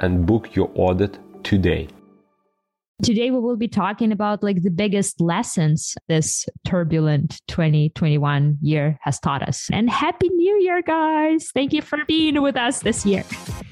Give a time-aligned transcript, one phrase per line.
[0.00, 1.88] and book your audit today.
[3.02, 9.18] Today we will be talking about like the biggest lessons this turbulent 2021 year has
[9.18, 9.68] taught us.
[9.72, 11.50] And happy new year guys.
[11.54, 13.24] Thank you for being with us this year.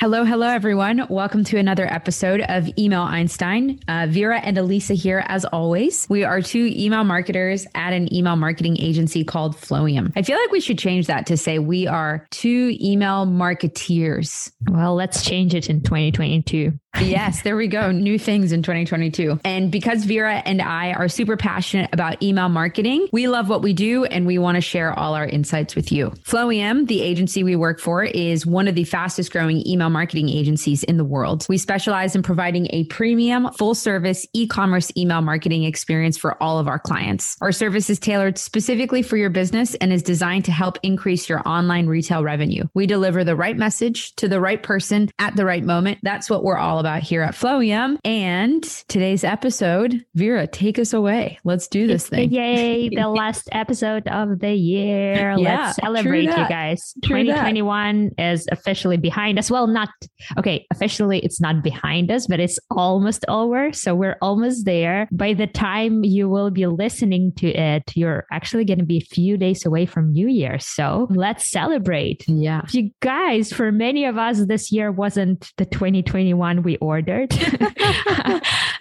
[0.00, 1.06] Hello, hello, everyone.
[1.10, 3.80] Welcome to another episode of Email Einstein.
[3.86, 6.06] Uh, Vera and Elisa here, as always.
[6.08, 10.10] We are two email marketers at an email marketing agency called Flowium.
[10.16, 14.50] I feel like we should change that to say we are two email marketeers.
[14.70, 17.92] Well, let's change it in 2022 yes, there we go.
[17.92, 19.40] New things in 2022.
[19.44, 23.72] And because Vera and I are super passionate about email marketing, we love what we
[23.72, 26.10] do and we want to share all our insights with you.
[26.24, 30.82] Flowium, the agency we work for, is one of the fastest growing email marketing agencies
[30.82, 31.46] in the world.
[31.48, 36.58] We specialize in providing a premium, full service e commerce email marketing experience for all
[36.58, 37.36] of our clients.
[37.40, 41.46] Our service is tailored specifically for your business and is designed to help increase your
[41.46, 42.64] online retail revenue.
[42.74, 45.98] We deliver the right message to the right person at the right moment.
[46.02, 47.98] That's what we're all about here at Flowium.
[48.04, 51.38] And today's episode, Vera, take us away.
[51.44, 52.32] Let's do this thing.
[52.32, 55.34] Yay, the last episode of the year.
[55.38, 56.94] yeah, Let's celebrate, you guys.
[57.04, 58.32] True 2021 that.
[58.32, 59.50] is officially behind us.
[59.50, 59.90] Well, not
[60.38, 63.72] okay, officially it's not behind us, but it's almost over.
[63.72, 65.08] So we're almost there.
[65.12, 69.14] By the time you will be listening to it, you're actually going to be a
[69.14, 70.58] few days away from New Year.
[70.58, 72.24] So let's celebrate.
[72.26, 72.62] Yeah.
[72.70, 77.32] You guys, for many of us, this year wasn't the 2021 we ordered.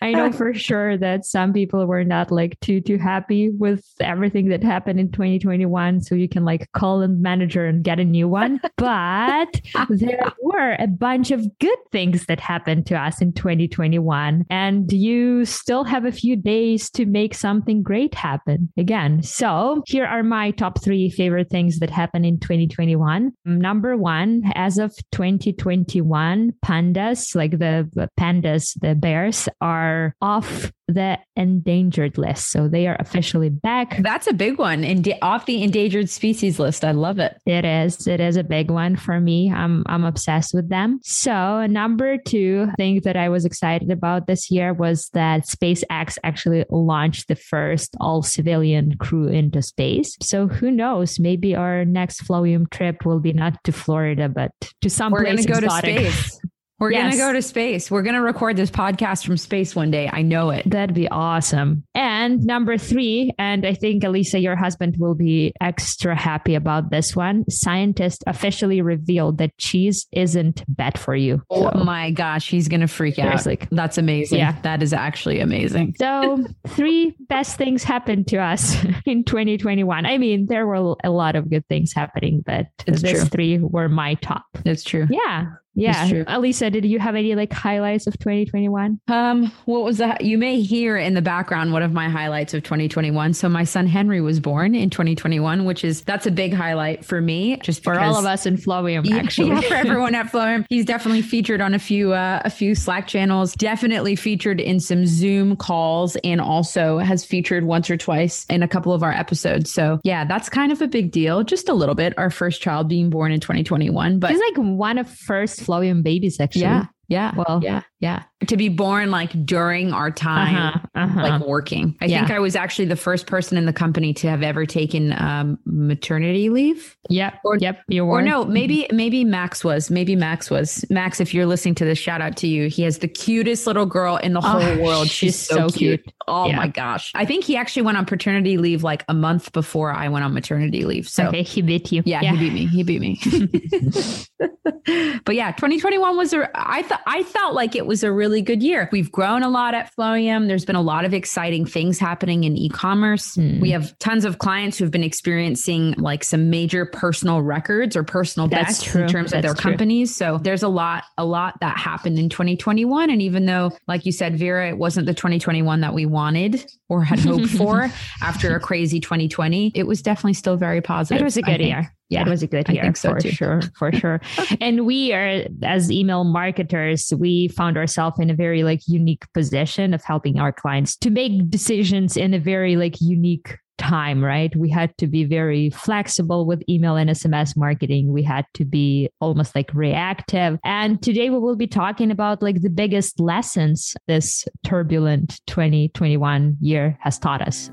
[0.01, 4.49] I know for sure that some people were not like too too happy with everything
[4.49, 8.27] that happened in 2021 so you can like call a manager and get a new
[8.27, 8.59] one.
[8.79, 14.91] But there were a bunch of good things that happened to us in 2021 and
[14.91, 19.21] you still have a few days to make something great happen again.
[19.21, 24.77] So here are my top 3 favorite things that happened in 2021 number 1 as
[24.77, 32.49] of 2021 pandas like the the pandas, the bears, are off the endangered list.
[32.49, 33.97] So they are officially back.
[33.99, 34.83] That's a big one.
[34.83, 36.83] and off the endangered species list.
[36.83, 37.37] I love it.
[37.45, 38.07] It is.
[38.07, 39.51] It is a big one for me.
[39.51, 40.99] I'm I'm obsessed with them.
[41.03, 46.65] So number two thing that I was excited about this year was that SpaceX actually
[46.69, 50.17] launched the first all civilian crew into space.
[50.21, 51.19] So who knows?
[51.19, 54.51] Maybe our next Flowium trip will be not to Florida, but
[54.81, 55.45] to some We're place.
[55.47, 56.39] We're to go to space.
[56.79, 57.01] We're yes.
[57.01, 57.91] going to go to space.
[57.91, 60.09] We're going to record this podcast from space one day.
[60.11, 60.69] I know it.
[60.69, 61.83] That'd be awesome.
[61.93, 67.15] And number three, and I think Elisa, your husband will be extra happy about this
[67.15, 67.49] one.
[67.49, 71.41] Scientists officially revealed that cheese isn't bad for you.
[71.51, 71.71] So.
[71.73, 73.45] Oh my gosh, he's going to freak out.
[73.45, 74.39] Like, That's amazing.
[74.39, 74.55] Yeah.
[74.61, 75.95] That is actually amazing.
[75.99, 78.75] So, three best things happened to us
[79.05, 80.05] in 2021.
[80.05, 83.89] I mean, there were a lot of good things happening, but it's these three were
[83.89, 84.45] my top.
[84.65, 85.07] It's true.
[85.09, 85.47] Yeah.
[85.75, 86.23] Yeah.
[86.27, 88.99] Elisa, did you have any like highlights of 2021?
[89.07, 90.21] Um, what was that?
[90.21, 93.33] You may hear in the background one of my highlights of 2021.
[93.33, 97.21] So my son Henry was born in 2021, which is that's a big highlight for
[97.21, 97.57] me.
[97.57, 99.49] Just for all of us in Flowium, actually.
[99.49, 100.65] Yeah, for everyone at Flowium.
[100.69, 105.05] He's definitely featured on a few uh, a few Slack channels, definitely featured in some
[105.05, 109.71] Zoom calls, and also has featured once or twice in a couple of our episodes.
[109.71, 111.43] So yeah, that's kind of a big deal.
[111.43, 112.17] Just a little bit.
[112.17, 114.19] Our first child being born in 2021.
[114.19, 116.61] But he's like one of first Flowium babies, actually.
[116.63, 116.85] Yeah.
[117.07, 117.33] Yeah.
[117.35, 117.81] Well, yeah.
[117.99, 118.23] Yeah.
[118.47, 121.21] To be born like during our time, uh-huh, uh-huh.
[121.21, 121.97] like working.
[121.99, 122.19] I yeah.
[122.19, 125.59] think I was actually the first person in the company to have ever taken um,
[125.65, 126.95] maternity leave.
[127.09, 127.33] Yep.
[127.43, 127.81] Or, yep.
[127.89, 128.19] You were.
[128.19, 129.91] Or no, maybe, maybe Max was.
[129.91, 130.85] Maybe Max was.
[130.89, 132.69] Max, if you're listening to this, shout out to you.
[132.69, 135.07] He has the cutest little girl in the whole oh, world.
[135.09, 136.03] She's, she's so, cute.
[136.03, 136.15] cute.
[136.29, 136.55] Oh yeah.
[136.55, 137.11] my gosh.
[137.15, 140.33] I think he actually went on paternity leave like a month before I went on
[140.33, 141.09] maternity leave.
[141.09, 142.03] So okay, he beat you.
[142.05, 142.31] Yeah, yeah.
[142.31, 142.67] he beat me.
[142.67, 143.19] He beat me.
[145.25, 148.41] but yeah, 2021 was a, I thought, I felt like it was a really really
[148.43, 148.87] good year.
[148.91, 150.47] We've grown a lot at Flowium.
[150.47, 153.35] There's been a lot of exciting things happening in e-commerce.
[153.35, 153.59] Mm.
[153.59, 158.47] We have tons of clients who've been experiencing like some major personal records or personal
[158.47, 159.01] That's bests true.
[159.03, 159.71] in terms That's of their true.
[159.71, 160.15] companies.
[160.15, 163.09] So there's a lot, a lot that happened in 2021.
[163.09, 167.03] And even though, like you said, Vera, it wasn't the 2021 that we wanted or
[167.03, 167.89] had hoped for
[168.21, 171.21] after a crazy 2020, it was definitely still very positive.
[171.21, 171.91] It was a good year.
[172.09, 173.31] Yeah, it was a good year so for too.
[173.31, 174.19] sure, for sure.
[174.61, 179.93] and we are, as email marketers, we found ourselves in a very like unique position
[179.93, 184.55] of helping our clients to make decisions in a very like unique time, right?
[184.55, 188.11] We had to be very flexible with email and SMS marketing.
[188.11, 190.59] We had to be almost like reactive.
[190.63, 196.97] And today we will be talking about like the biggest lessons this turbulent 2021 year
[197.01, 197.71] has taught us.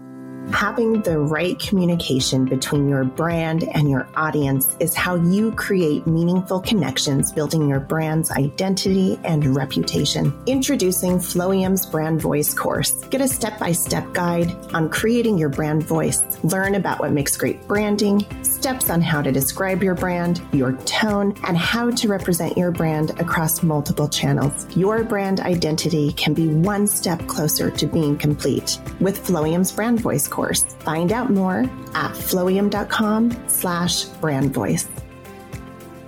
[0.52, 6.60] Having the right communication between your brand and your audience is how you create meaningful
[6.60, 10.32] connections, building your brand's identity and reputation.
[10.46, 12.92] Introducing Flowium's Brand Voice course.
[13.06, 16.22] Get a step by step guide on creating your brand voice.
[16.44, 18.24] Learn about what makes great branding,
[18.56, 23.10] steps on how to describe your brand, your tone, and how to represent your brand
[23.20, 24.66] across multiple channels.
[24.76, 30.26] Your brand identity can be one step closer to being complete with Flowium's Brand Voice
[30.26, 30.64] course.
[30.80, 31.60] Find out more
[31.94, 34.88] at flowium.com slash brand voice.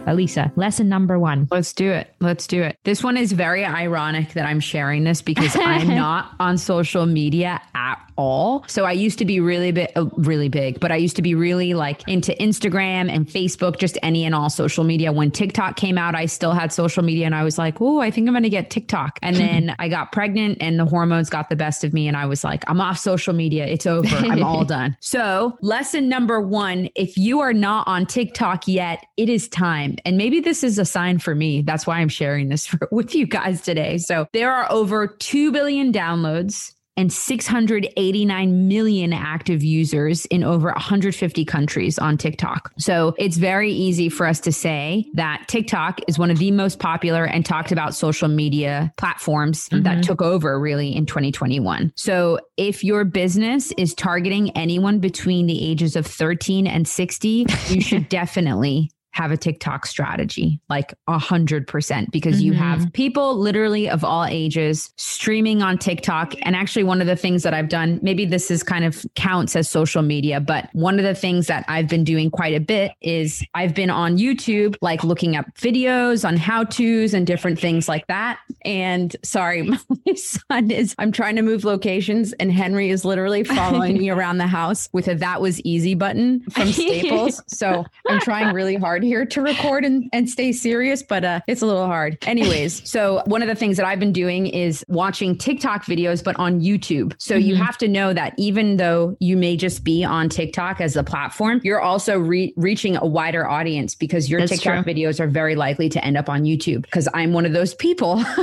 [0.07, 1.49] Elisa, lesson number one.
[1.51, 2.15] Let's do it.
[2.21, 2.79] Let's do it.
[2.85, 7.61] This one is very ironic that I'm sharing this because I'm not on social media
[7.75, 8.65] at all.
[8.67, 11.35] So I used to be really big, uh, really big, but I used to be
[11.35, 15.13] really like into Instagram and Facebook, just any and all social media.
[15.13, 18.11] When TikTok came out, I still had social media and I was like, oh, I
[18.11, 19.19] think I'm going to get TikTok.
[19.23, 22.09] And then I got pregnant and the hormones got the best of me.
[22.09, 23.67] And I was like, I'm off social media.
[23.67, 24.15] It's over.
[24.17, 24.97] I'm all done.
[25.01, 29.97] So, lesson number one if you are not on TikTok yet, it is time.
[30.05, 31.63] And maybe this is a sign for me.
[31.63, 33.99] That's why I'm sharing this for, with you guys today.
[33.99, 41.45] So, there are over 2 billion downloads and 689 million active users in over 150
[41.45, 42.73] countries on TikTok.
[42.77, 46.81] So it's very easy for us to say that TikTok is one of the most
[46.81, 49.85] popular and talked about social media platforms mm-hmm.
[49.85, 51.93] that took over really in 2021.
[51.95, 57.81] So if your business is targeting anyone between the ages of 13 and 60, you
[57.81, 62.47] should definitely have a TikTok strategy, like a hundred percent, because mm-hmm.
[62.47, 62.91] you have mm-hmm.
[62.91, 66.35] people literally of all ages streaming on TikTok.
[66.43, 69.57] And actually, one of the things that I've done, maybe this is kind of counts
[69.57, 72.93] as social media, but one of the things that I've been doing quite a bit
[73.01, 77.89] is I've been on YouTube, like looking up videos on how to's and different things
[77.89, 78.39] like that.
[78.65, 79.63] And sorry,
[80.07, 84.39] my son is, I'm trying to move locations, and Henry is literally following me around
[84.39, 87.43] the house with a that was easy button from Staples.
[87.49, 91.63] so I'm trying really hard here to record and, and stay serious, but uh, it's
[91.63, 92.19] a little hard.
[92.23, 96.39] Anyways, so one of the things that I've been doing is watching TikTok videos, but
[96.39, 97.15] on YouTube.
[97.19, 97.49] So mm-hmm.
[97.49, 101.03] you have to know that even though you may just be on TikTok as a
[101.03, 104.95] platform, you're also re- reaching a wider audience because your That's TikTok true.
[104.95, 108.23] videos are very likely to end up on YouTube because I'm one of those people.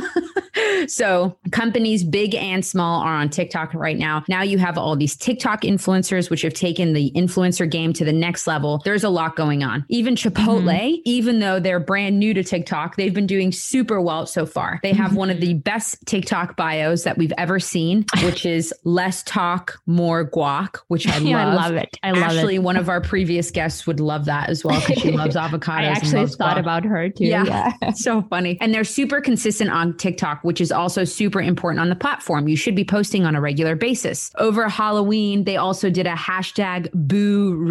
[0.88, 4.24] so companies big and small are on TikTok right now.
[4.28, 8.14] Now you have all these TikTok influencers, which have taken the influencer game to the
[8.14, 8.82] next level.
[8.84, 9.86] There's a lot going on.
[9.90, 11.02] Even Chipotle mm-hmm.
[11.06, 14.80] even though they're brand new to TikTok, they've been doing super well so far.
[14.84, 19.24] They have one of the best TikTok bios that we've ever seen, which is less
[19.24, 21.24] talk, more guac, which I love.
[21.26, 21.98] yeah, I love it.
[22.04, 22.40] I love actually, it.
[22.40, 25.70] Actually, one of our previous guests would love that as well because she loves avocados.
[25.70, 26.60] I actually thought guac.
[26.60, 27.26] about her too.
[27.26, 27.74] Yeah.
[27.82, 27.92] yeah.
[27.92, 28.58] so funny.
[28.62, 32.48] And they're super consistent on TikTok, which is also super important on the platform.
[32.48, 34.32] You should be posting on a regular basis.
[34.38, 37.66] Over Halloween, they also did a hashtag Boo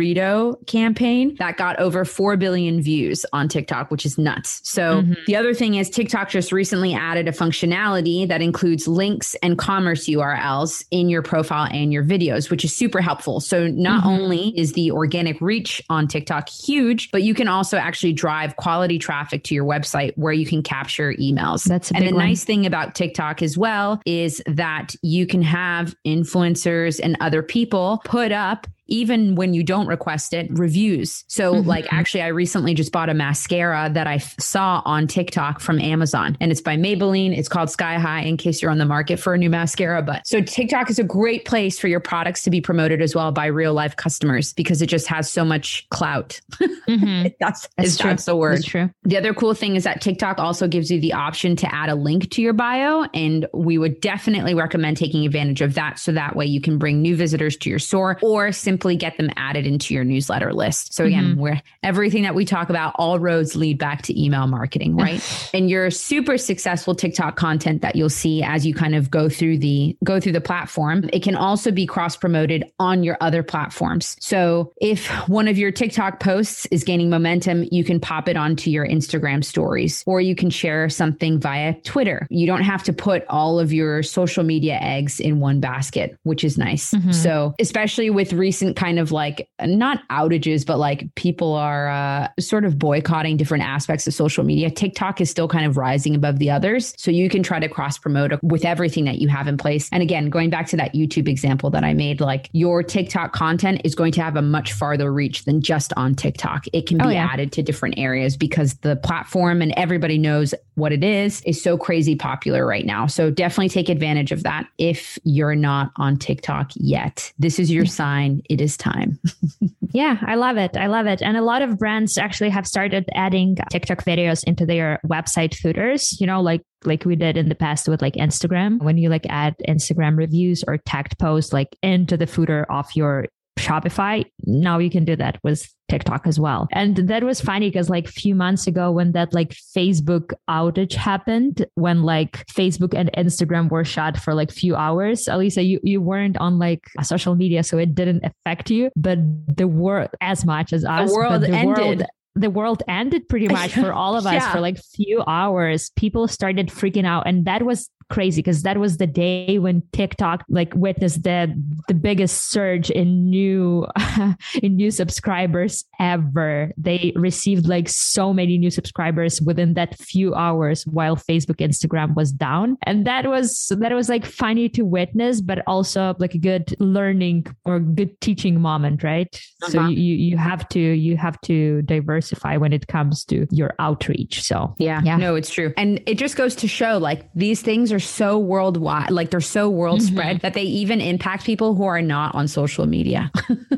[0.66, 4.60] campaign that got over 4 billion views on TikTok, which is nuts.
[4.64, 5.14] So mm-hmm.
[5.26, 10.06] the other thing is TikTok just recently added a functionality that includes links and commerce
[10.06, 13.40] URLs in your profile and your videos, which is super helpful.
[13.40, 14.08] So not mm-hmm.
[14.08, 18.98] only is the organic reach on TikTok huge, but you can also actually drive quality
[18.98, 21.64] traffic to your website where you can capture emails.
[21.64, 22.24] That's and the one.
[22.24, 28.00] nice thing about TikTok as well is that you can have influencers and other people
[28.04, 31.24] put up even when you don't request it, reviews.
[31.28, 31.68] So, mm-hmm.
[31.68, 35.80] like, actually, I recently just bought a mascara that I f- saw on TikTok from
[35.80, 37.36] Amazon, and it's by Maybelline.
[37.36, 40.02] It's called Sky High, in case you're on the market for a new mascara.
[40.02, 43.32] But so, TikTok is a great place for your products to be promoted as well
[43.32, 46.40] by real life customers because it just has so much clout.
[46.60, 47.28] Mm-hmm.
[47.40, 48.58] that's that's, that's the word.
[48.58, 48.90] That's true.
[49.04, 51.94] The other cool thing is that TikTok also gives you the option to add a
[51.94, 56.36] link to your bio, and we would definitely recommend taking advantage of that so that
[56.36, 59.68] way you can bring new visitors to your store or simply simply get them added
[59.68, 60.92] into your newsletter list.
[60.92, 61.40] So again, mm-hmm.
[61.40, 65.22] where everything that we talk about, all roads lead back to email marketing, right?
[65.54, 69.58] and your super successful TikTok content that you'll see as you kind of go through
[69.58, 74.16] the go through the platform, it can also be cross promoted on your other platforms.
[74.18, 78.70] So if one of your TikTok posts is gaining momentum, you can pop it onto
[78.70, 82.26] your Instagram stories or you can share something via Twitter.
[82.28, 86.42] You don't have to put all of your social media eggs in one basket, which
[86.42, 86.90] is nice.
[86.90, 87.12] Mm-hmm.
[87.12, 92.64] So, especially with recent kind of like not outages, but like people are uh, sort
[92.64, 96.50] of boycotting different aspects of social media, TikTok is still kind of rising above the
[96.50, 96.94] others.
[96.96, 99.88] So, you can try to cross promote with everything that you have in place.
[99.92, 103.80] And again, going back to that YouTube example that I made, like your TikTok content
[103.84, 106.64] is going to have a much farther reach than just on TikTok.
[106.72, 107.28] It can be oh, yeah.
[107.30, 111.76] added to different areas because the platform and everybody knows what it is is so
[111.76, 113.06] crazy popular right now.
[113.06, 117.32] So definitely take advantage of that if you're not on TikTok yet.
[117.38, 118.42] This is your sign.
[118.54, 119.18] It is time.
[119.92, 120.76] yeah, I love it.
[120.76, 121.20] I love it.
[121.22, 126.16] And a lot of brands actually have started adding TikTok videos into their website footers,
[126.20, 128.80] you know, like like we did in the past with like Instagram.
[128.80, 133.26] When you like add Instagram reviews or tagged posts like into the footer of your
[133.58, 134.24] Shopify.
[134.44, 136.66] Now you can do that with TikTok as well.
[136.72, 140.94] And that was funny because like a few months ago when that like Facebook outage
[140.94, 146.00] happened, when like Facebook and Instagram were shut for like few hours, Elisa, you, you
[146.00, 149.18] weren't on like social media, so it didn't affect you, but
[149.56, 151.10] the world as much as us.
[151.10, 151.78] The world the ended.
[151.78, 152.02] World,
[152.36, 154.52] the world ended pretty much for all of us yeah.
[154.52, 158.96] for like few hours people started freaking out and that was crazy because that was
[158.96, 161.54] the day when TikTok like witnessed the
[161.88, 163.86] the biggest surge in new
[164.62, 166.72] in new subscribers ever.
[166.76, 172.32] They received like so many new subscribers within that few hours while Facebook Instagram was
[172.32, 172.76] down.
[172.82, 177.46] And that was that was like funny to witness but also like a good learning
[177.64, 179.28] or good teaching moment, right?
[179.62, 179.72] Uh-huh.
[179.72, 184.42] So you you have to you have to diversify when it comes to your outreach.
[184.42, 185.16] So yeah, yeah.
[185.16, 185.72] No, it's true.
[185.76, 189.70] And it just goes to show like these things are so worldwide, like they're so
[189.70, 190.14] world mm-hmm.
[190.14, 193.30] spread that they even impact people who are not on social media.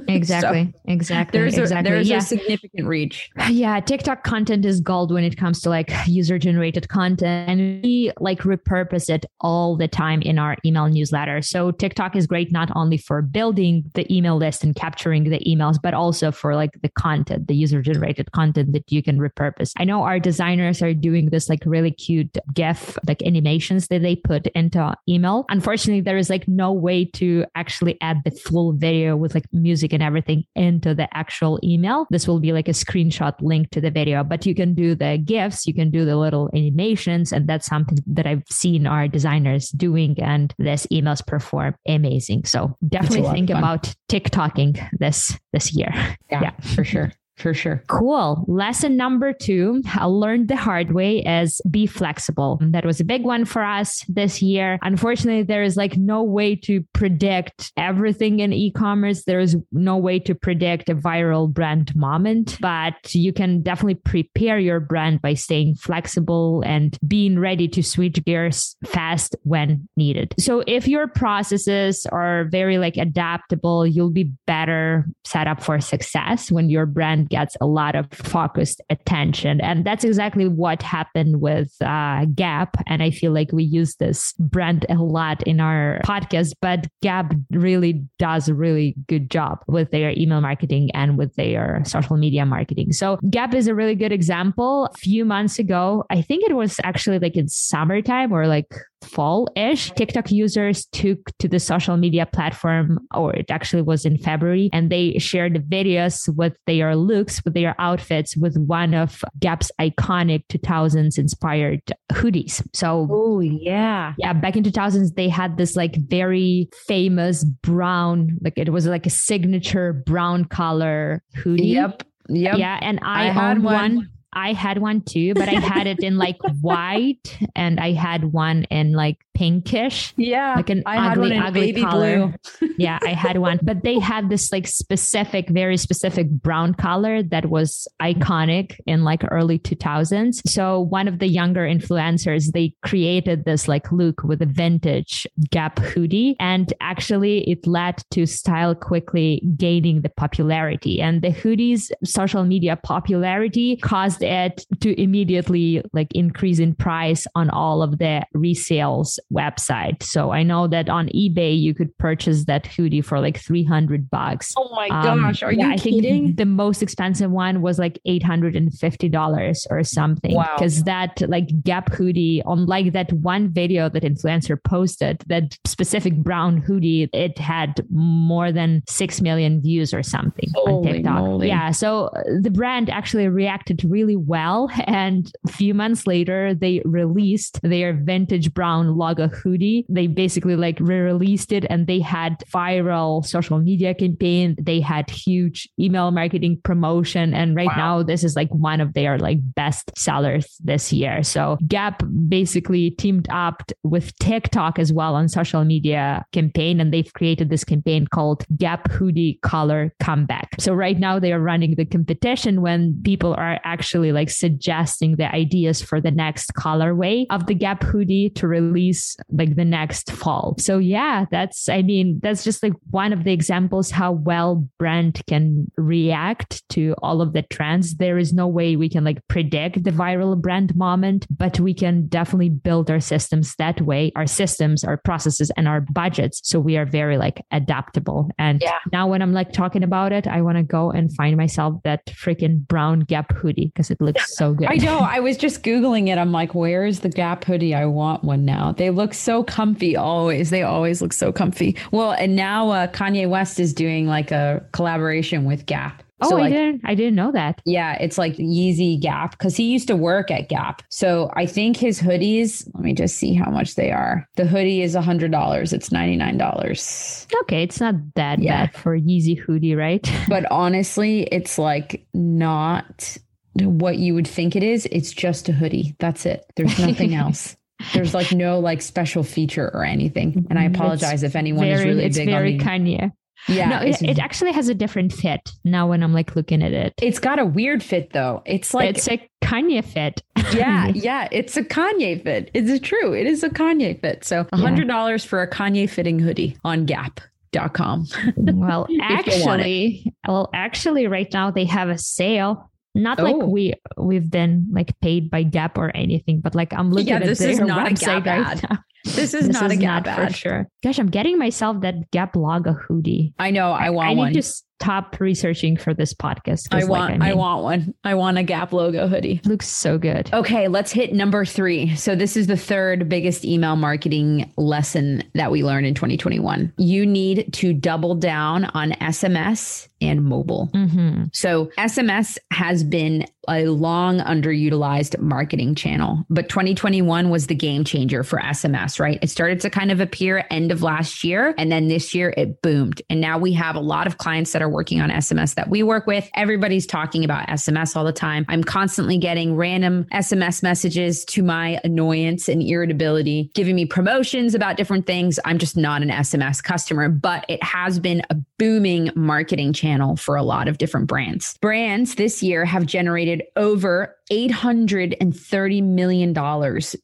[0.09, 0.73] exactly.
[0.87, 1.41] so exactly.
[1.41, 1.91] There's, exactly.
[1.91, 2.19] A, there's yeah.
[2.19, 3.31] a significant reach.
[3.49, 3.81] Yeah.
[3.81, 8.41] TikTok content is gold when it comes to like user generated content and we like
[8.41, 11.43] repurpose it all the time in our email newsletter.
[11.43, 15.77] So TikTok is great not only for building the email list and capturing the emails,
[15.81, 19.73] but also for like the content, the user generated content that you can repurpose.
[19.77, 24.15] I know our designers are doing this like really cute GIF like animations that they
[24.15, 25.45] put into email.
[25.49, 29.93] Unfortunately, there is like no way to actually add the full video with like music
[29.93, 32.07] and everything into the actual email.
[32.11, 35.19] This will be like a screenshot link to the video, but you can do the
[35.19, 39.71] GIFs, you can do the little animations, and that's something that I've seen our designers
[39.71, 42.45] doing, and this emails perform amazing.
[42.45, 45.91] So definitely think about TikToking this this year.
[46.31, 46.51] Yeah, yeah.
[46.75, 47.13] for sure.
[47.37, 47.83] For sure.
[47.89, 48.45] Cool.
[48.49, 52.59] Lesson number two, I learned the hard way is be flexible.
[52.63, 54.79] That was a big one for us this year.
[54.81, 59.25] Unfortunately, there is like no way to predict everything in e-commerce.
[59.25, 64.59] There is no way to predict a viral brand moment, but you can definitely prepare
[64.59, 70.35] your brand by staying flexible and being ready to switch gears fast when needed.
[70.39, 76.51] So if your processes are very like adaptable, you'll be better set up for success
[76.51, 79.61] when your brand gets a lot of focused attention.
[79.61, 82.79] And that's exactly what happened with uh, Gap.
[82.87, 87.35] And I feel like we use this brand a lot in our podcast, but Gap
[87.51, 92.47] really does a really good job with their email marketing and with their social media
[92.47, 92.93] marketing.
[92.93, 94.89] So Gap is a really good example.
[94.95, 99.49] A few months ago, I think it was actually like in summertime or like fall
[99.57, 104.71] ish, TikTok users took to the social media platform, or it actually was in February,
[104.73, 110.45] and they shared videos with their looks, with their outfits, with one of Gap's iconic
[110.49, 111.81] 2000s inspired
[112.13, 112.67] hoodies.
[112.75, 114.15] So, oh, yeah.
[114.19, 114.33] Yeah.
[114.33, 119.11] Back in 2000s, they had this like very famous brown, like it was like a
[119.11, 121.69] signature brown color hoodie.
[121.69, 122.03] Yep.
[122.29, 122.59] Yep.
[122.59, 122.79] Yeah.
[122.83, 123.97] And I, I had one.
[123.97, 128.33] one I had one too, but I had it in like white and I had
[128.33, 130.13] one in like pinkish.
[130.17, 130.55] Yeah.
[130.57, 132.35] Like an I ugly, ugly color.
[132.79, 133.59] yeah, I had one.
[133.63, 139.23] But they had this like specific, very specific brown color that was iconic in like
[139.31, 140.47] early 2000s.
[140.47, 145.79] So one of the younger influencers, they created this like look with a vintage Gap
[145.79, 146.37] hoodie.
[146.39, 151.01] And actually it led to style quickly gaining the popularity.
[151.01, 157.51] And the hoodie's social media popularity caused it to immediately like increase in price on
[157.51, 160.03] all of the resales website.
[160.03, 164.53] So I know that on eBay you could purchase that hoodie for like 300 bucks.
[164.57, 166.35] Oh my um, gosh, are yeah, you I kidding?
[166.35, 170.35] the most expensive one was like $850 or something.
[170.35, 170.57] Wow.
[170.59, 176.17] Cuz that like Gap hoodie on like that one video that influencer posted, that specific
[176.17, 181.21] brown hoodie, it had more than 6 million views or something Holy on TikTok.
[181.23, 181.49] Moly.
[181.49, 186.83] Yeah, so uh, the brand actually reacted really well and a few months later they
[186.85, 189.85] released their vintage brown logo hoodie.
[189.89, 194.55] They basically like re-released it and they had viral social media campaign.
[194.61, 197.77] They had huge email marketing promotion and right wow.
[197.77, 201.23] now this is like one of their like best sellers this year.
[201.23, 207.13] So Gap basically teamed up with TikTok as well on social media campaign and they've
[207.15, 210.51] created this campaign called Gap Hoodie Color Comeback.
[210.59, 215.33] So right now they are running the competition when people are actually like suggesting the
[215.35, 220.55] ideas for the next colorway of the Gap hoodie to release like the next fall.
[220.59, 225.23] So yeah, that's I mean, that's just like one of the examples how well brand
[225.27, 227.97] can react to all of the trends.
[227.97, 232.07] There is no way we can like predict the viral brand moment, but we can
[232.09, 236.41] definitely build our systems that way, our systems, our processes and our budgets.
[236.45, 238.31] So we are very like adaptable.
[238.39, 238.79] And yeah.
[238.93, 242.07] now when I'm like talking about it, I want to go and find myself that
[242.07, 244.69] freaking brown Gap hoodie because it looks so good.
[244.69, 244.99] I know.
[244.99, 246.19] I was just Googling it.
[246.19, 247.75] I'm like, where is the Gap hoodie?
[247.75, 248.73] I want one now.
[248.73, 250.51] They look so comfy always.
[250.51, 251.77] They always look so comfy.
[251.91, 256.03] Well, and now uh, Kanye West is doing like a collaboration with Gap.
[256.23, 256.81] Oh, so, I didn't.
[256.85, 257.61] I didn't know that.
[257.67, 260.81] Yeah, it's like Yeezy Gap because he used to work at Gap.
[260.89, 262.67] So I think his hoodies.
[262.73, 264.27] Let me just see how much they are.
[264.37, 265.75] The hoodie is a hundred dollars.
[265.75, 267.27] It's ninety nine dollars.
[267.43, 268.67] Okay, it's not that yeah.
[268.67, 270.11] bad for Yeezy hoodie, right?
[270.29, 273.19] but honestly, it's like not
[273.61, 274.87] what you would think it is.
[274.91, 275.97] It's just a hoodie.
[275.99, 276.45] That's it.
[276.57, 277.57] There's nothing else.
[277.93, 280.47] There's like no like special feature or anything.
[280.49, 283.13] And I mm, apologize it's if anyone very, is really it's big very on Kanye.
[283.49, 283.69] Yeah.
[283.69, 286.95] No, it, it, actually has a different fit now when I'm like looking at it.
[287.01, 288.43] It's got a weird fit though.
[288.45, 290.23] It's like it's a Kanye fit.
[290.53, 291.29] yeah, yeah.
[291.31, 292.51] It's a Kanye fit.
[292.55, 293.13] It's true.
[293.13, 294.25] It is a Kanye fit.
[294.25, 295.31] So a hundred dollars yeah.
[295.31, 298.07] for a Kanye fitting hoodie on Gap.com.
[298.37, 303.25] well, actually, well, actually, right now they have a sale not oh.
[303.25, 307.17] like we we've been like paid by Gap or anything, but like I'm looking yeah,
[307.17, 308.71] at this their is not website a Gap right ad.
[308.71, 308.79] now.
[309.05, 310.29] This is this not is a Gap not ad.
[310.29, 310.69] for sure.
[310.83, 313.35] Gosh, I'm getting myself that Gap logo hoodie.
[313.39, 313.71] I know.
[313.71, 314.29] I want I, I one.
[314.29, 314.43] I to
[314.81, 316.69] stop researching for this podcast.
[316.71, 316.91] I want.
[316.91, 317.95] Like, I, mean, I, want one.
[318.05, 319.41] I want a Gap logo hoodie.
[319.45, 320.33] Looks so good.
[320.33, 321.97] Okay, let's hit number three.
[321.97, 326.73] So this is the third biggest email marketing lesson that we learned in 2021.
[326.77, 330.69] You need to double down on SMS and mobile.
[330.75, 331.25] Mm-hmm.
[331.33, 338.23] So SMS has been a long underutilized marketing channel, but 2021 was the game changer
[338.23, 339.19] for SMS, right?
[339.23, 341.55] It started to kind of appear end of last year.
[341.57, 343.01] And then this year it boomed.
[343.09, 345.83] And now we have a lot of clients that are working on SMS that we
[345.83, 346.29] work with.
[346.35, 348.45] Everybody's talking about SMS all the time.
[348.49, 354.77] I'm constantly getting random SMS messages to my annoyance and irritability, giving me promotions about
[354.77, 355.39] different things.
[355.45, 360.37] I'm just not an SMS customer, but it has been a booming marketing channel for
[360.37, 361.57] a lot of different brands.
[361.59, 366.35] Brands this year have generated over $830 million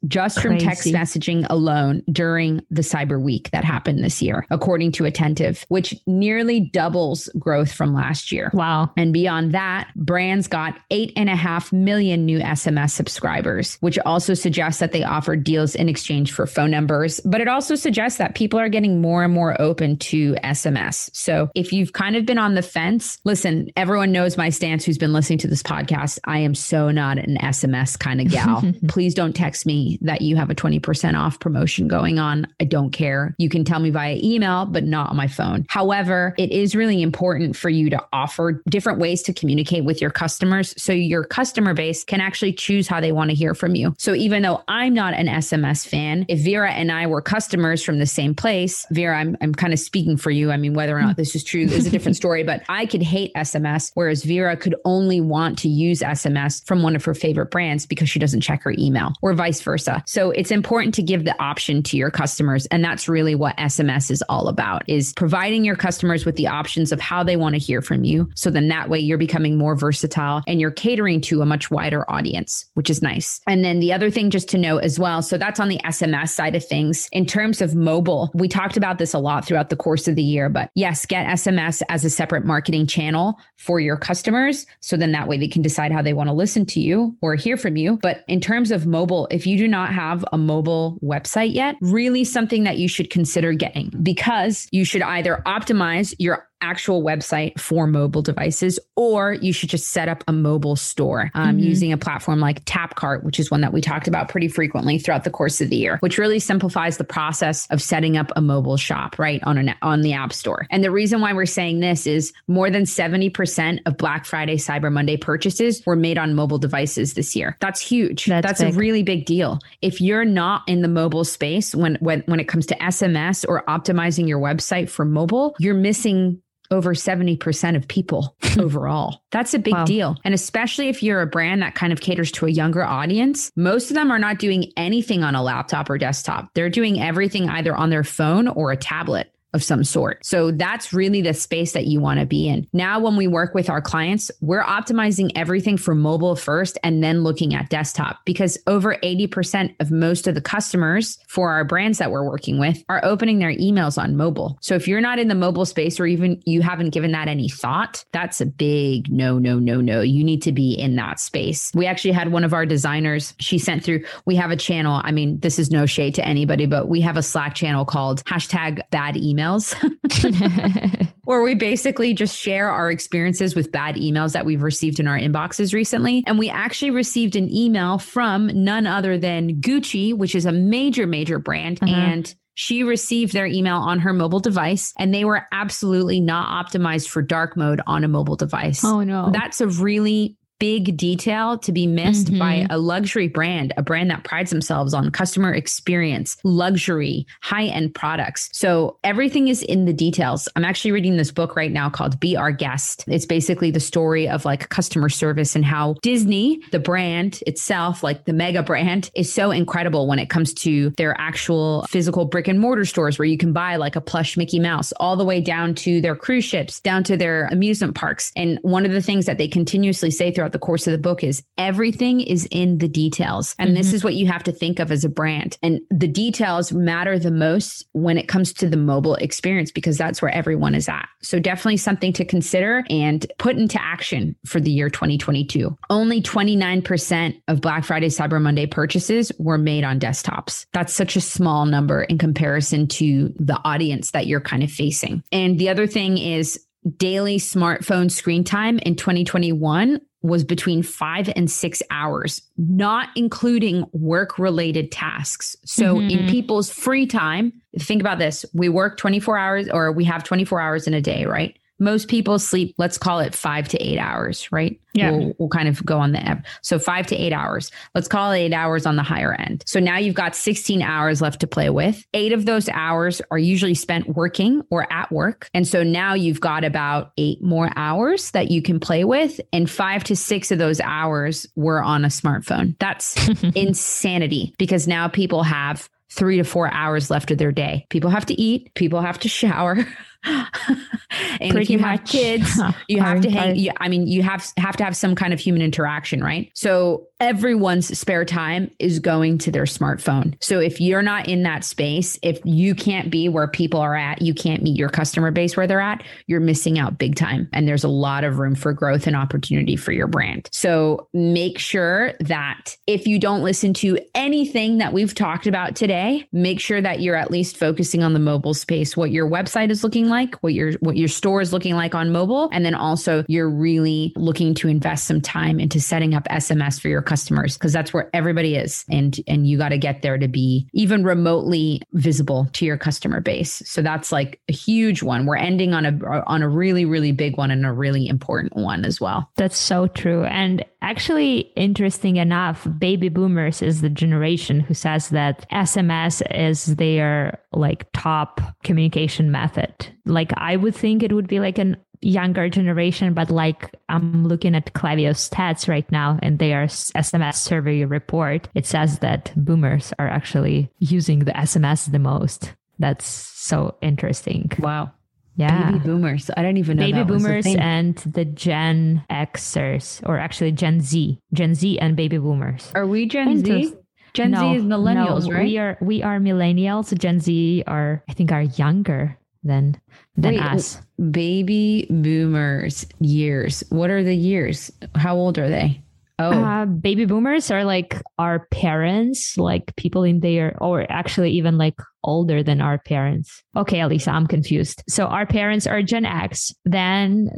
[0.09, 0.41] just Crazy.
[0.41, 5.65] from text messaging alone during the cyber week that happened this year, according to Attentive,
[5.69, 8.51] which nearly doubles growth from last year.
[8.53, 8.91] Wow.
[8.97, 14.35] And beyond that, brands got eight and a half million new SMS subscribers, which also
[14.35, 17.21] suggests that they offer deals in exchange for phone numbers.
[17.25, 21.15] But it also suggests that people are getting more and more open to SMS.
[21.15, 24.99] So if you've kind of been on the fence, listen, everyone knows my stance who's
[24.99, 26.19] been listening to this podcast.
[26.25, 28.63] I am so not not an SMS kind of gal.
[28.89, 32.47] Please don't text me that you have a 20% off promotion going on.
[32.61, 33.35] I don't care.
[33.39, 35.67] You can tell me via email, but not on my phone.
[35.69, 40.11] However, it is really important for you to offer different ways to communicate with your
[40.11, 43.95] customers so your customer base can actually choose how they want to hear from you.
[43.99, 47.99] So even though I'm not an SMS fan, if Vera and I were customers from
[47.99, 50.53] the same place, Vera, I'm, I'm kind of speaking for you.
[50.53, 51.21] I mean, whether or not hmm.
[51.21, 54.75] this is true is a different story, but I could hate SMS, whereas Vera could
[54.85, 58.63] only want to use SMS from one of her favorite brands because she doesn't check
[58.63, 60.03] her email or vice versa.
[60.07, 62.67] So it's important to give the option to your customers.
[62.67, 66.93] And that's really what SMS is all about is providing your customers with the options
[66.93, 68.29] of how they want to hear from you.
[68.35, 72.11] So then that way you're becoming more versatile and you're catering to a much wider
[72.11, 73.41] audience, which is nice.
[73.47, 75.23] And then the other thing just to note as well.
[75.23, 77.09] So that's on the SMS side of things.
[77.13, 80.23] In terms of mobile, we talked about this a lot throughout the course of the
[80.23, 84.67] year, but yes, get at SMS as a separate marketing channel for your customers.
[84.81, 87.35] So then that way they can decide how they want to listen to you or
[87.35, 87.99] hear from you.
[88.03, 92.25] But in terms of mobile, if you do not have a mobile website yet, really
[92.25, 97.87] something that you should consider getting because you should either optimize your actual website for
[97.87, 101.59] mobile devices, or you should just set up a mobile store um, mm-hmm.
[101.59, 105.25] using a platform like Tapcart, which is one that we talked about pretty frequently throughout
[105.25, 108.77] the course of the year, which really simplifies the process of setting up a mobile
[108.77, 110.67] shop right on an on the App Store.
[110.71, 114.93] And the reason why we're saying this is more than 70% of Black Friday, Cyber
[114.93, 117.57] Monday purchases were made on mobile devices this year.
[117.61, 118.27] That's huge.
[118.27, 119.59] That's, That's a really big deal.
[119.81, 123.65] If you're not in the mobile space when when when it comes to SMS or
[123.67, 126.41] optimizing your website for mobile, you're missing
[126.73, 129.23] over 70% of people overall.
[129.31, 129.85] That's a big wow.
[129.85, 130.17] deal.
[130.25, 133.91] And especially if you're a brand that kind of caters to a younger audience, most
[133.91, 136.51] of them are not doing anything on a laptop or desktop.
[136.55, 140.25] They're doing everything either on their phone or a tablet of some sort.
[140.25, 142.67] So that's really the space that you want to be in.
[142.73, 147.23] Now, when we work with our clients, we're optimizing everything for mobile first and then
[147.23, 152.11] looking at desktop because over 80% of most of the customers for our brands that
[152.11, 154.57] we're working with are opening their emails on mobile.
[154.61, 157.49] So if you're not in the mobile space or even you haven't given that any
[157.49, 160.01] thought, that's a big no, no, no, no.
[160.01, 161.71] You need to be in that space.
[161.75, 165.01] We actually had one of our designers, she sent through, we have a channel.
[165.05, 168.25] I mean, this is no shade to anybody, but we have a Slack channel called
[168.25, 174.45] hashtag bad email emails where we basically just share our experiences with bad emails that
[174.45, 176.25] we've received in our inboxes recently.
[176.27, 181.07] And we actually received an email from none other than Gucci, which is a major,
[181.07, 181.79] major brand.
[181.83, 181.93] Uh-huh.
[181.93, 187.09] And she received their email on her mobile device and they were absolutely not optimized
[187.09, 188.85] for dark mode on a mobile device.
[188.85, 189.31] Oh no.
[189.33, 192.39] That's a really big detail to be missed mm-hmm.
[192.39, 197.93] by a luxury brand, a brand that prides themselves on customer experience, luxury, high end
[197.93, 198.49] products.
[198.53, 200.49] So everything is in the details.
[200.55, 203.03] I'm actually reading this book right now called Be Our Guest.
[203.09, 208.25] It's basically the story of like customer service and how Disney, the brand itself, like
[208.27, 212.61] the mega brand, is so incredible when it comes to their actual physical brick and
[212.61, 215.75] mortar stores where you can buy like a plush Mickey Mouse, all the way down
[215.75, 218.31] to their cruise ships, down to their amusement parks.
[218.37, 220.99] And one of the things that they continuously say throughout throughout the course of the
[220.99, 223.55] book is everything is in the details.
[223.59, 223.77] And mm-hmm.
[223.77, 225.57] this is what you have to think of as a brand.
[225.63, 230.21] And the details matter the most when it comes to the mobile experience because that's
[230.21, 231.09] where everyone is at.
[231.23, 235.77] So definitely something to consider and put into action for the year 2022.
[235.89, 240.67] Only 29% of Black Friday Cyber Monday purchases were made on desktops.
[240.73, 245.23] That's such a small number in comparison to the audience that you're kind of facing.
[245.33, 246.59] And the other thing is
[246.97, 254.39] daily smartphone screen time in 2021 was between five and six hours, not including work
[254.39, 255.57] related tasks.
[255.65, 256.11] So, mm-hmm.
[256.11, 260.61] in people's free time, think about this we work 24 hours or we have 24
[260.61, 261.57] hours in a day, right?
[261.83, 264.81] Most people sleep, let's call it five to eight hours, right?
[264.95, 265.11] Yeah.
[265.11, 266.47] We'll, we'll kind of go on the app.
[266.63, 267.71] So five to eight hours.
[267.95, 269.65] Let's call it eight hours on the higher end.
[269.67, 272.05] So now you've got 16 hours left to play with.
[272.15, 275.49] Eight of those hours are usually spent working or at work.
[275.55, 279.41] And so now you've got about eight more hours that you can play with.
[279.53, 282.79] And five to six of those hours were on a smartphone.
[282.79, 283.17] That's
[283.57, 287.87] insanity because now people have three to four hours left of their day.
[287.89, 289.79] People have to eat, people have to shower.
[290.25, 292.01] and Pretty if you much.
[292.01, 293.57] have kids, you have to hang.
[293.57, 296.51] You, I mean, you have have to have some kind of human interaction, right?
[296.55, 300.35] So everyone's spare time is going to their smartphone.
[300.41, 304.21] So if you're not in that space, if you can't be where people are at,
[304.23, 307.49] you can't meet your customer base where they're at, you're missing out big time.
[307.53, 310.49] And there's a lot of room for growth and opportunity for your brand.
[310.51, 316.27] So make sure that if you don't listen to anything that we've talked about today,
[316.33, 319.85] make sure that you're at least focusing on the mobile space, what your website is
[319.85, 323.25] looking like, what your what your store is looking like on mobile, and then also
[323.27, 327.73] you're really looking to invest some time into setting up SMS for your customers because
[327.73, 331.81] that's where everybody is and and you got to get there to be even remotely
[331.95, 333.63] visible to your customer base.
[333.67, 335.27] So that's like a huge one.
[335.27, 338.85] We're ending on a on a really really big one and a really important one
[338.85, 339.31] as well.
[339.37, 340.25] That's so true.
[340.25, 347.39] And actually interesting enough, baby boomers is the generation who says that SMS is their
[347.53, 353.15] like top communication method like I would think it would be like an younger generation,
[353.15, 358.67] but like I'm looking at Klaviyo's stats right now and their SMS survey report, it
[358.67, 362.53] says that boomers are actually using the SMS the most.
[362.79, 364.51] That's so interesting.
[364.59, 364.93] Wow.
[365.37, 365.71] Yeah.
[365.71, 366.31] Baby boomers.
[366.37, 366.85] I don't even know.
[366.85, 371.19] Baby boomers and the Gen Xers, or actually Gen Z.
[371.33, 372.71] Gen Z and baby boomers.
[372.75, 373.75] Are we Gen Z?
[374.13, 375.45] Gen no, Z is millennials, no, right?
[375.45, 376.97] We are we are millennials.
[376.99, 379.81] Gen Z are I think are younger than
[380.17, 380.81] than Wait, us.
[381.11, 383.65] Baby boomers years.
[383.71, 384.71] What are the years?
[384.95, 385.83] How old are they?
[386.19, 391.59] Oh, Uh, baby boomers are like our parents, like people in their, or actually even
[391.59, 391.75] like
[392.05, 393.43] older than our parents.
[393.57, 394.83] Okay, Elisa, I'm confused.
[394.89, 397.29] So our parents are Gen X, then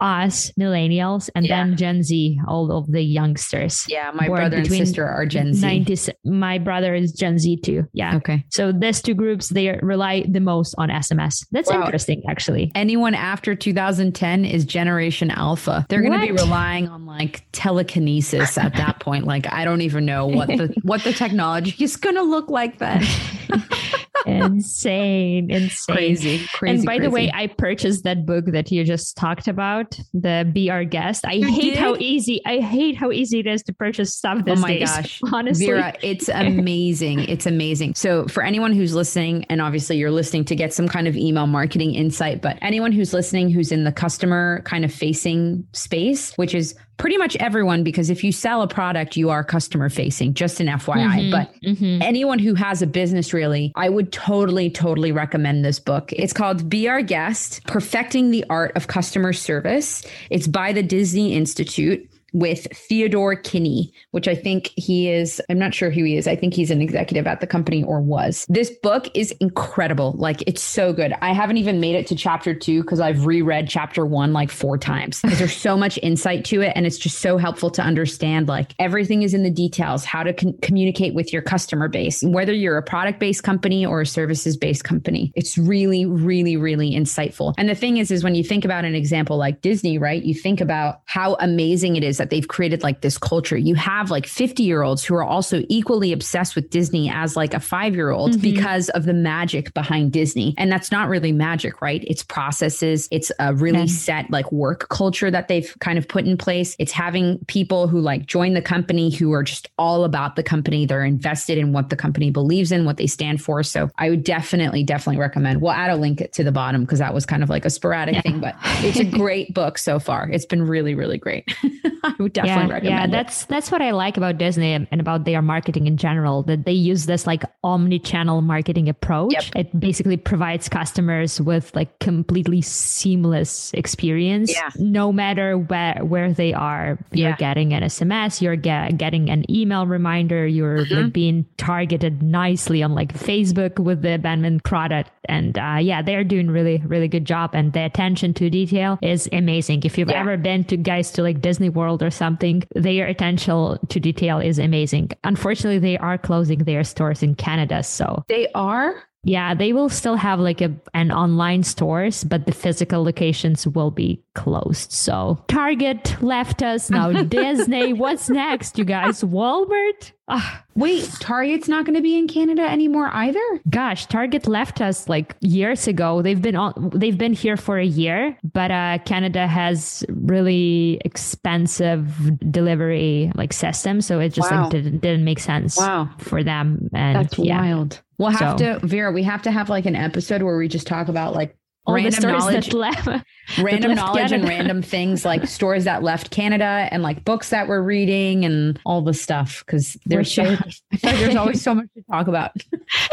[0.00, 1.64] us, millennials, and Yeah.
[1.64, 3.84] then Gen Z, all of the youngsters.
[3.88, 4.10] yeah.
[4.14, 5.66] My brother and sister are Gen Z.
[5.66, 6.10] 90s.
[6.24, 7.84] My brother is Gen Z too.
[7.92, 8.16] Yeah.
[8.16, 8.44] Okay.
[8.50, 11.44] So these two groups, they rely the most on SMS.
[11.50, 11.80] That's Wow.
[11.84, 12.70] interesting, actually.
[12.74, 15.84] Anyone after 2010 is Generation Alpha.
[15.88, 19.26] They're going to be relying on like telekinesis at that point.
[19.26, 22.78] Like I don't even know what the what the technology is going to look like
[22.78, 23.02] then.
[24.26, 25.94] insane, insane.
[25.96, 26.76] crazy, crazy.
[26.76, 27.30] and by the way.
[27.32, 31.24] I purchased that book that you just talked about, the Be Our Guest.
[31.26, 34.56] I You hate how easy I hate how easy it is to purchase stuff Oh
[34.56, 34.90] my days.
[34.90, 35.20] gosh.
[35.32, 35.66] Honestly.
[35.66, 37.20] Vera, it's amazing.
[37.20, 37.94] It's amazing.
[37.94, 41.46] So, for anyone who's listening, and obviously you're listening to get some kind of email
[41.46, 46.54] marketing insight, but anyone who's listening who's in the customer kind of facing space, which
[46.54, 50.60] is pretty much everyone, because if you sell a product, you are customer facing, just
[50.60, 51.20] an FYI.
[51.20, 52.02] Mhm, But mhm.
[52.02, 56.68] anyone who has a business really i would totally totally recommend this book it's called
[56.68, 62.66] be our guest perfecting the art of customer service it's by the disney institute with
[62.72, 66.26] Theodore Kinni, which I think he is, I'm not sure who he is.
[66.26, 68.44] I think he's an executive at the company or was.
[68.48, 70.14] This book is incredible.
[70.16, 71.14] Like, it's so good.
[71.22, 74.76] I haven't even made it to chapter two because I've reread chapter one like four
[74.76, 76.72] times because there's so much insight to it.
[76.74, 80.32] And it's just so helpful to understand like everything is in the details, how to
[80.32, 84.56] con- communicate with your customer base, whether you're a product based company or a services
[84.56, 85.32] based company.
[85.34, 87.54] It's really, really, really insightful.
[87.56, 90.22] And the thing is, is when you think about an example like Disney, right?
[90.22, 93.56] You think about how amazing it is that they've created like this culture.
[93.56, 97.54] You have like 50 year olds who are also equally obsessed with Disney as like
[97.54, 98.42] a five year old Mhm.
[98.42, 100.54] because of the magic behind Disney.
[100.58, 102.04] And that's not really magic, right?
[102.06, 103.86] It's processes, it's a really Yeah.
[103.86, 106.76] set like work culture that they've kind of put in place.
[106.78, 110.86] It's having people who like join the company who are just all about the company.
[110.86, 113.62] They're invested in what the company believes in, what they stand for.
[113.62, 115.60] So I would definitely, definitely recommend.
[115.60, 118.14] We'll add a link to the bottom because that was kind of like a sporadic
[118.16, 118.20] Yeah.
[118.22, 120.28] thing, but it's a great book so far.
[120.30, 121.48] It's been really, really great.
[122.04, 123.10] I would definitely yeah, recommend yeah, it.
[123.10, 126.42] that's that's what I like about Disney and about their marketing in general.
[126.42, 129.32] That they use this like omni-channel marketing approach.
[129.32, 129.44] Yep.
[129.56, 134.70] It basically provides customers with like completely seamless experience, Yeah.
[134.76, 136.98] no matter where where they are.
[137.12, 137.36] You're Yeah.
[137.36, 140.94] getting an SMS, you're get, getting an email reminder, you're Mm-hmm.
[140.94, 146.24] like being targeted nicely on like Facebook with the abandoned product, and uh, yeah, they're
[146.24, 147.50] doing really really good job.
[147.54, 149.82] And the attention to detail is amazing.
[149.84, 154.00] If you've ever been to guys to like Disney World or something, their attention to
[154.00, 155.10] detail is amazing.
[155.24, 158.94] Unfortunately, they are closing their stores in Canada, so they are.
[159.24, 163.90] Yeah, they will still have like a an online stores, but the physical locations will
[163.90, 164.92] be closed.
[164.92, 167.10] So Target left us now.
[167.24, 169.22] Disney, what's next, you guys?
[169.22, 170.12] Walmart.
[170.30, 173.40] Ah, Wait, Target's not going to be in Canada anymore either?
[173.70, 176.20] gosh, Target left us like years ago.
[176.22, 176.90] They've been on.
[176.94, 182.06] They've been here for a year, but uh, Canada has really expensive
[182.50, 184.62] delivery like system, so it just Wow.
[184.62, 186.10] like didn't, didn't make sense Wow.
[186.18, 186.88] for them.
[186.94, 188.02] And That's yeah, wild.
[188.18, 190.86] We'll have So- to, Vera, we have to have like an episode where we just
[190.86, 193.08] talk about like all random knowledge, left.
[193.58, 197.80] random knowledge and random things like stories that left Canada and like books that we're
[197.80, 199.64] reading and all the stuff.
[199.66, 200.74] Cause there's so, should.
[200.92, 202.50] I feel like there's always so much to talk about.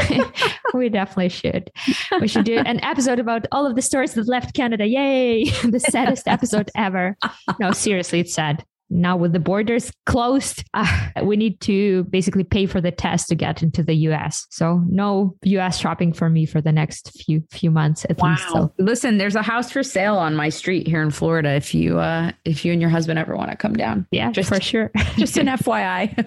[0.74, 1.72] we definitely should.
[2.20, 4.86] We should do an episode about all of the stores that left Canada.
[4.86, 5.46] Yay!
[5.46, 7.18] the saddest episode ever.
[7.60, 8.66] No, seriously, it's sad.
[8.90, 13.36] Now with the borders closed, uh, we need to basically pay for the test to
[13.36, 14.46] get into the US.
[14.52, 18.48] So no US shopping for me for the next few few months at least.
[18.50, 21.50] So Listen, there's a house for sale on my street here in Florida.
[21.56, 24.50] If you, uh, if you and your husband ever want to come down, yeah, Just-
[24.50, 24.92] for sure.
[25.18, 26.26] just an FYI.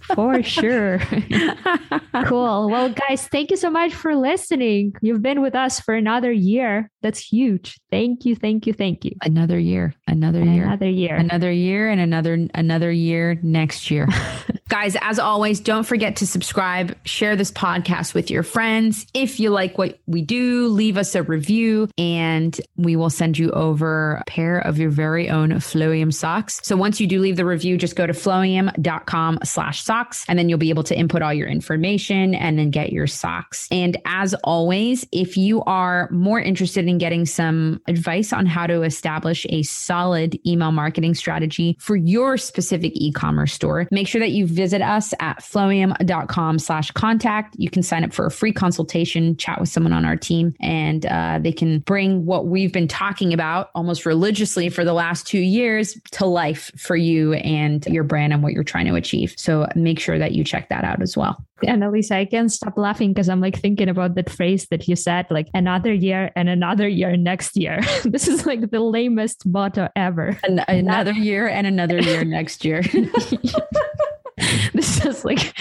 [0.14, 1.00] for sure.
[2.26, 2.68] cool.
[2.70, 4.92] Well, guys, thank you so much for listening.
[5.02, 6.90] You've been with us for another year.
[7.02, 7.80] That's huge.
[7.90, 9.12] Thank you, thank you, thank you.
[9.22, 10.64] another year, another year.
[10.64, 11.16] Another year.
[11.16, 14.08] another year and another another year next year.
[14.70, 19.04] Guys, as always, don't forget to subscribe, share this podcast with your friends.
[19.12, 23.50] If you like what we do, leave us a review and we will send you
[23.50, 26.60] over a pair of your very own Flowium socks.
[26.62, 30.48] So once you do leave the review, just go to flowium.com slash socks and then
[30.48, 33.66] you'll be able to input all your information and then get your socks.
[33.72, 38.82] And as always, if you are more interested in getting some advice on how to
[38.82, 44.46] establish a solid email marketing strategy for your specific e-commerce store, make sure that you
[44.60, 47.56] visit us at flowium.com slash contact.
[47.58, 51.06] You can sign up for a free consultation, chat with someone on our team, and
[51.06, 55.38] uh, they can bring what we've been talking about almost religiously for the last two
[55.38, 59.32] years to life for you and your brand and what you're trying to achieve.
[59.38, 61.42] So make sure that you check that out as well.
[61.66, 64.96] And Elisa, I can't stop laughing because I'm like thinking about that phrase that you
[64.96, 67.80] said, like another year and another year next year.
[68.04, 70.38] this is like the lamest motto ever.
[70.44, 72.82] An- another year and another year next year.
[74.74, 75.54] this is like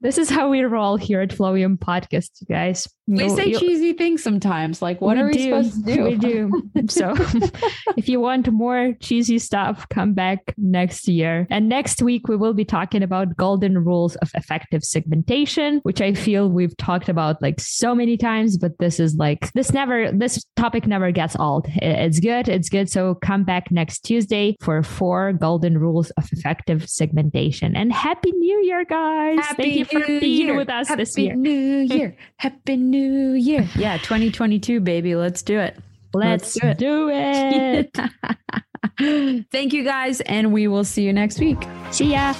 [0.00, 2.88] this is how we roll here at Flowium Podcast, you guys.
[3.06, 4.80] We no, say you, cheesy things sometimes.
[4.80, 6.04] Like, what are we do, supposed to do?
[6.04, 6.62] We do.
[6.88, 7.14] so,
[7.96, 11.46] if you want more cheesy stuff, come back next year.
[11.50, 16.14] And next week, we will be talking about golden rules of effective segmentation, which I
[16.14, 20.44] feel we've talked about like so many times, but this is like, this never, this
[20.56, 21.66] topic never gets old.
[21.82, 22.48] It's good.
[22.48, 22.88] It's good.
[22.88, 27.76] So, come back next Tuesday for four golden rules of effective segmentation.
[27.76, 29.40] And Happy New Year, guys.
[29.40, 30.56] Happy Thank you for being year.
[30.56, 31.34] with us Happy this year.
[31.34, 32.16] New Year.
[32.36, 33.68] Happy New new year.
[33.76, 35.14] Yeah, 2022, baby.
[35.14, 35.76] Let's do it.
[36.12, 37.92] Let's, Let's do it.
[37.92, 39.46] Do it.
[39.50, 41.58] Thank you guys, and we will see you next week.
[41.90, 42.32] See ya.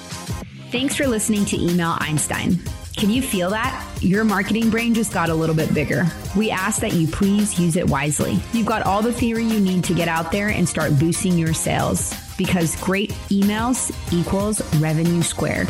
[0.71, 2.59] Thanks for listening to Email Einstein.
[2.97, 3.87] Can you feel that?
[4.01, 6.05] Your marketing brain just got a little bit bigger.
[6.35, 8.39] We ask that you please use it wisely.
[8.53, 11.53] You've got all the theory you need to get out there and start boosting your
[11.53, 15.69] sales because great emails equals revenue squared.